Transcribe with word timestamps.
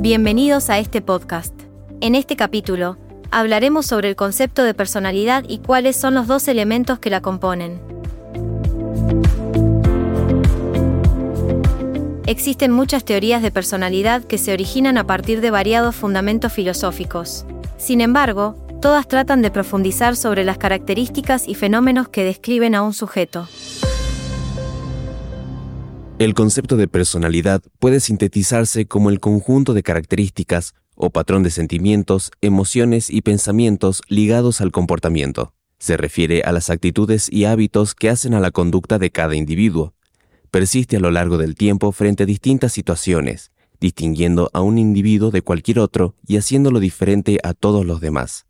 Bienvenidos 0.00 0.70
a 0.70 0.78
este 0.78 1.02
podcast. 1.02 1.52
En 2.00 2.14
este 2.14 2.36
capítulo, 2.36 2.96
hablaremos 3.32 3.84
sobre 3.84 4.08
el 4.08 4.14
concepto 4.14 4.62
de 4.62 4.72
personalidad 4.72 5.42
y 5.48 5.58
cuáles 5.58 5.96
son 5.96 6.14
los 6.14 6.28
dos 6.28 6.46
elementos 6.46 7.00
que 7.00 7.10
la 7.10 7.20
componen. 7.20 7.80
Existen 12.26 12.70
muchas 12.70 13.04
teorías 13.04 13.42
de 13.42 13.50
personalidad 13.50 14.22
que 14.22 14.38
se 14.38 14.52
originan 14.52 14.98
a 14.98 15.04
partir 15.04 15.40
de 15.40 15.50
variados 15.50 15.96
fundamentos 15.96 16.52
filosóficos. 16.52 17.44
Sin 17.76 18.00
embargo, 18.00 18.54
todas 18.80 19.08
tratan 19.08 19.42
de 19.42 19.50
profundizar 19.50 20.14
sobre 20.14 20.44
las 20.44 20.58
características 20.58 21.48
y 21.48 21.56
fenómenos 21.56 22.08
que 22.08 22.22
describen 22.22 22.76
a 22.76 22.82
un 22.82 22.94
sujeto. 22.94 23.48
El 26.18 26.34
concepto 26.34 26.76
de 26.76 26.88
personalidad 26.88 27.62
puede 27.78 28.00
sintetizarse 28.00 28.86
como 28.86 29.10
el 29.10 29.20
conjunto 29.20 29.72
de 29.72 29.84
características 29.84 30.74
o 30.96 31.10
patrón 31.10 31.44
de 31.44 31.50
sentimientos, 31.50 32.32
emociones 32.40 33.08
y 33.08 33.22
pensamientos 33.22 34.02
ligados 34.08 34.60
al 34.60 34.72
comportamiento. 34.72 35.54
Se 35.78 35.96
refiere 35.96 36.42
a 36.42 36.50
las 36.50 36.70
actitudes 36.70 37.28
y 37.30 37.44
hábitos 37.44 37.94
que 37.94 38.10
hacen 38.10 38.34
a 38.34 38.40
la 38.40 38.50
conducta 38.50 38.98
de 38.98 39.10
cada 39.10 39.36
individuo. 39.36 39.94
Persiste 40.50 40.96
a 40.96 41.00
lo 41.00 41.12
largo 41.12 41.38
del 41.38 41.54
tiempo 41.54 41.92
frente 41.92 42.24
a 42.24 42.26
distintas 42.26 42.72
situaciones, 42.72 43.52
distinguiendo 43.80 44.50
a 44.52 44.60
un 44.60 44.78
individuo 44.78 45.30
de 45.30 45.42
cualquier 45.42 45.78
otro 45.78 46.16
y 46.26 46.36
haciéndolo 46.36 46.80
diferente 46.80 47.38
a 47.44 47.54
todos 47.54 47.86
los 47.86 48.00
demás. 48.00 48.44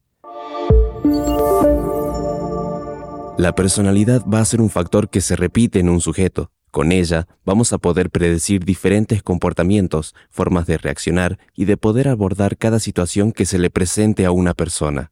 La 3.36 3.54
personalidad 3.54 4.24
va 4.26 4.40
a 4.40 4.44
ser 4.46 4.62
un 4.62 4.70
factor 4.70 5.10
que 5.10 5.20
se 5.20 5.36
repite 5.36 5.80
en 5.80 5.90
un 5.90 6.00
sujeto, 6.00 6.50
con 6.70 6.92
ella 6.92 7.26
vamos 7.44 7.72
a 7.72 7.78
poder 7.78 8.10
predecir 8.10 8.64
diferentes 8.64 9.22
comportamientos, 9.22 10.14
formas 10.30 10.66
de 10.66 10.78
reaccionar 10.78 11.38
y 11.54 11.64
de 11.64 11.76
poder 11.76 12.08
abordar 12.08 12.56
cada 12.56 12.78
situación 12.80 13.32
que 13.32 13.46
se 13.46 13.58
le 13.58 13.70
presente 13.70 14.24
a 14.24 14.30
una 14.30 14.54
persona. 14.54 15.10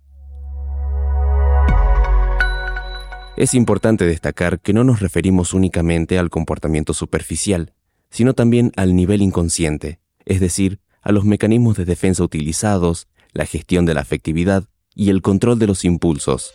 Es 3.37 3.53
importante 3.53 4.07
destacar 4.07 4.61
que 4.61 4.73
no 4.73 4.83
nos 4.83 5.01
referimos 5.01 5.53
únicamente 5.53 6.19
al 6.19 6.31
comportamiento 6.31 6.95
superficial, 6.95 7.75
sino 8.11 8.33
también 8.33 8.73
al 8.77 8.97
nivel 8.97 9.21
inconsciente, 9.21 10.01
es 10.25 10.41
decir, 10.41 10.81
a 11.03 11.13
los 11.13 11.25
mecanismos 11.25 11.77
de 11.77 11.85
defensa 11.85 12.25
utilizados, 12.25 13.09
la 13.33 13.45
gestión 13.45 13.85
de 13.85 13.95
la 13.95 14.01
afectividad 14.01 14.65
y 14.95 15.11
el 15.11 15.21
control 15.21 15.59
de 15.59 15.67
los 15.67 15.85
impulsos. 15.85 16.51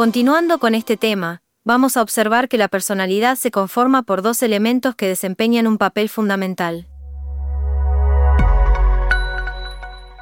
Continuando 0.00 0.58
con 0.60 0.74
este 0.74 0.96
tema, 0.96 1.42
vamos 1.62 1.98
a 1.98 2.00
observar 2.00 2.48
que 2.48 2.56
la 2.56 2.68
personalidad 2.68 3.36
se 3.36 3.50
conforma 3.50 4.02
por 4.02 4.22
dos 4.22 4.42
elementos 4.42 4.94
que 4.94 5.06
desempeñan 5.06 5.66
un 5.66 5.76
papel 5.76 6.08
fundamental. 6.08 6.88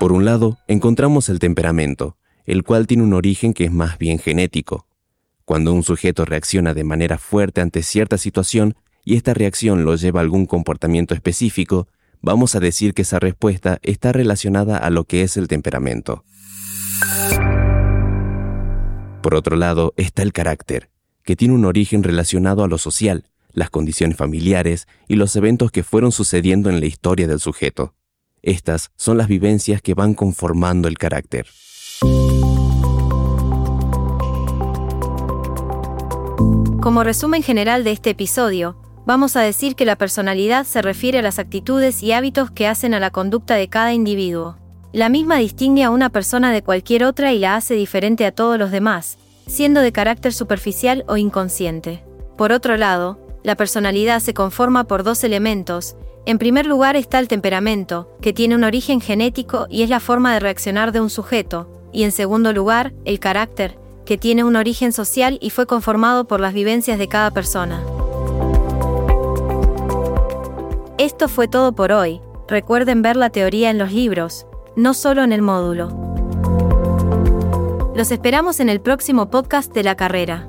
Por 0.00 0.10
un 0.10 0.24
lado, 0.24 0.58
encontramos 0.66 1.28
el 1.28 1.38
temperamento, 1.38 2.16
el 2.44 2.64
cual 2.64 2.88
tiene 2.88 3.04
un 3.04 3.12
origen 3.12 3.54
que 3.54 3.66
es 3.66 3.70
más 3.70 3.98
bien 3.98 4.18
genético. 4.18 4.88
Cuando 5.44 5.72
un 5.72 5.84
sujeto 5.84 6.24
reacciona 6.24 6.74
de 6.74 6.82
manera 6.82 7.16
fuerte 7.16 7.60
ante 7.60 7.84
cierta 7.84 8.18
situación 8.18 8.74
y 9.04 9.14
esta 9.14 9.32
reacción 9.32 9.84
lo 9.84 9.94
lleva 9.94 10.18
a 10.18 10.24
algún 10.24 10.46
comportamiento 10.46 11.14
específico, 11.14 11.86
vamos 12.20 12.56
a 12.56 12.58
decir 12.58 12.94
que 12.94 13.02
esa 13.02 13.20
respuesta 13.20 13.78
está 13.82 14.10
relacionada 14.10 14.76
a 14.76 14.90
lo 14.90 15.04
que 15.04 15.22
es 15.22 15.36
el 15.36 15.46
temperamento. 15.46 16.24
Por 19.28 19.34
otro 19.34 19.56
lado 19.56 19.92
está 19.98 20.22
el 20.22 20.32
carácter, 20.32 20.88
que 21.22 21.36
tiene 21.36 21.52
un 21.52 21.66
origen 21.66 22.02
relacionado 22.02 22.64
a 22.64 22.66
lo 22.66 22.78
social, 22.78 23.26
las 23.52 23.68
condiciones 23.68 24.16
familiares 24.16 24.88
y 25.06 25.16
los 25.16 25.36
eventos 25.36 25.70
que 25.70 25.82
fueron 25.82 26.12
sucediendo 26.12 26.70
en 26.70 26.80
la 26.80 26.86
historia 26.86 27.28
del 27.28 27.38
sujeto. 27.38 27.92
Estas 28.40 28.90
son 28.96 29.18
las 29.18 29.28
vivencias 29.28 29.82
que 29.82 29.92
van 29.92 30.14
conformando 30.14 30.88
el 30.88 30.96
carácter. 30.96 31.46
Como 36.80 37.04
resumen 37.04 37.42
general 37.42 37.84
de 37.84 37.92
este 37.92 38.08
episodio, 38.08 38.80
vamos 39.04 39.36
a 39.36 39.42
decir 39.42 39.74
que 39.74 39.84
la 39.84 39.96
personalidad 39.96 40.64
se 40.64 40.80
refiere 40.80 41.18
a 41.18 41.22
las 41.22 41.38
actitudes 41.38 42.02
y 42.02 42.12
hábitos 42.12 42.50
que 42.50 42.66
hacen 42.66 42.94
a 42.94 42.98
la 42.98 43.10
conducta 43.10 43.56
de 43.56 43.68
cada 43.68 43.92
individuo. 43.92 44.56
La 44.98 45.08
misma 45.08 45.36
distingue 45.36 45.84
a 45.84 45.90
una 45.90 46.10
persona 46.10 46.50
de 46.50 46.64
cualquier 46.64 47.04
otra 47.04 47.32
y 47.32 47.38
la 47.38 47.54
hace 47.54 47.74
diferente 47.74 48.26
a 48.26 48.32
todos 48.32 48.58
los 48.58 48.72
demás, 48.72 49.16
siendo 49.46 49.80
de 49.80 49.92
carácter 49.92 50.32
superficial 50.32 51.04
o 51.06 51.16
inconsciente. 51.16 52.02
Por 52.36 52.50
otro 52.50 52.76
lado, 52.76 53.16
la 53.44 53.54
personalidad 53.54 54.18
se 54.18 54.34
conforma 54.34 54.88
por 54.88 55.04
dos 55.04 55.22
elementos. 55.22 55.94
En 56.26 56.38
primer 56.38 56.66
lugar 56.66 56.96
está 56.96 57.20
el 57.20 57.28
temperamento, 57.28 58.10
que 58.20 58.32
tiene 58.32 58.56
un 58.56 58.64
origen 58.64 59.00
genético 59.00 59.68
y 59.70 59.84
es 59.84 59.88
la 59.88 60.00
forma 60.00 60.34
de 60.34 60.40
reaccionar 60.40 60.90
de 60.90 61.00
un 61.00 61.10
sujeto, 61.10 61.70
y 61.92 62.02
en 62.02 62.10
segundo 62.10 62.52
lugar, 62.52 62.92
el 63.04 63.20
carácter, 63.20 63.78
que 64.04 64.18
tiene 64.18 64.42
un 64.42 64.56
origen 64.56 64.90
social 64.92 65.38
y 65.40 65.50
fue 65.50 65.66
conformado 65.66 66.26
por 66.26 66.40
las 66.40 66.54
vivencias 66.54 66.98
de 66.98 67.06
cada 67.06 67.30
persona. 67.30 67.84
Esto 70.98 71.28
fue 71.28 71.46
todo 71.46 71.72
por 71.72 71.92
hoy. 71.92 72.20
Recuerden 72.48 73.02
ver 73.02 73.14
la 73.14 73.30
teoría 73.30 73.70
en 73.70 73.78
los 73.78 73.92
libros, 73.92 74.47
no 74.78 74.94
solo 74.94 75.24
en 75.24 75.32
el 75.32 75.42
módulo. 75.42 75.88
Los 77.96 78.12
esperamos 78.12 78.60
en 78.60 78.68
el 78.68 78.80
próximo 78.80 79.28
podcast 79.28 79.74
de 79.74 79.82
la 79.82 79.96
carrera. 79.96 80.48